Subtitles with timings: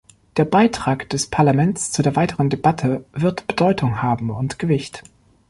[0.35, 5.03] Der Beitrag des Parlaments zu der weiteren Debatte wird Bedeutung haben und Gewicht.